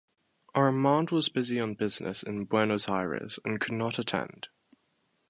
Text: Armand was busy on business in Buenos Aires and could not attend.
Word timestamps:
Armand 0.55 1.11
was 1.11 1.29
busy 1.29 1.59
on 1.59 1.75
business 1.75 2.23
in 2.23 2.45
Buenos 2.45 2.89
Aires 2.89 3.37
and 3.45 3.61
could 3.61 3.73
not 3.73 3.99
attend. 3.99 4.47